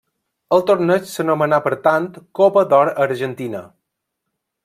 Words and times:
El 0.55 0.61
torneig 0.69 1.03
s'anomenà 1.09 1.59
per 1.67 1.73
tant, 1.87 2.09
Copa 2.41 2.65
d'Or 2.73 2.91
Argentina. 3.07 3.61